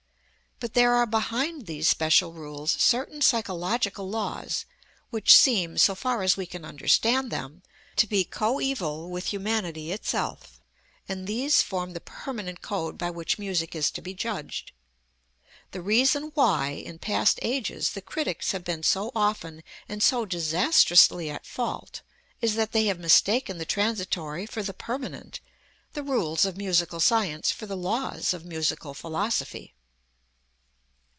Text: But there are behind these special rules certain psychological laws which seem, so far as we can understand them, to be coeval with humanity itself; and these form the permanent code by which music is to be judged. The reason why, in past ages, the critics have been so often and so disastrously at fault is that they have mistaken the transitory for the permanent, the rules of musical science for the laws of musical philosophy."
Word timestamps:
But 0.63 0.75
there 0.75 0.93
are 0.93 1.07
behind 1.07 1.65
these 1.65 1.89
special 1.89 2.33
rules 2.33 2.73
certain 2.73 3.21
psychological 3.21 4.07
laws 4.07 4.65
which 5.09 5.35
seem, 5.35 5.75
so 5.79 5.95
far 5.95 6.21
as 6.21 6.37
we 6.37 6.45
can 6.45 6.63
understand 6.63 7.31
them, 7.31 7.63
to 7.95 8.05
be 8.05 8.23
coeval 8.23 9.09
with 9.09 9.33
humanity 9.33 9.91
itself; 9.91 10.61
and 11.09 11.25
these 11.25 11.63
form 11.63 11.93
the 11.93 11.99
permanent 11.99 12.61
code 12.61 12.95
by 12.95 13.09
which 13.09 13.39
music 13.39 13.73
is 13.73 13.89
to 13.89 14.03
be 14.03 14.13
judged. 14.13 14.71
The 15.71 15.81
reason 15.81 16.29
why, 16.35 16.69
in 16.73 16.99
past 16.99 17.39
ages, 17.41 17.93
the 17.93 18.01
critics 18.03 18.51
have 18.51 18.63
been 18.63 18.83
so 18.83 19.11
often 19.15 19.63
and 19.89 20.03
so 20.03 20.25
disastrously 20.27 21.27
at 21.31 21.43
fault 21.47 22.01
is 22.39 22.53
that 22.53 22.71
they 22.71 22.85
have 22.85 22.99
mistaken 22.99 23.57
the 23.57 23.65
transitory 23.65 24.45
for 24.45 24.61
the 24.61 24.75
permanent, 24.75 25.39
the 25.93 26.03
rules 26.03 26.45
of 26.45 26.55
musical 26.55 26.99
science 26.99 27.49
for 27.49 27.65
the 27.65 27.75
laws 27.75 28.31
of 28.31 28.45
musical 28.45 28.93
philosophy." 28.93 29.73